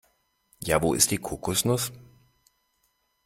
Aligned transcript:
Ja, 0.61 0.81
wo 0.81 0.95
ist 0.95 1.11
die 1.11 1.19
Kokosnuss? 1.19 1.91